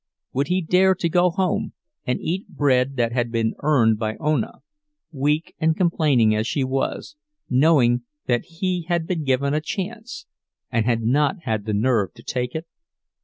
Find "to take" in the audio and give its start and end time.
12.15-12.55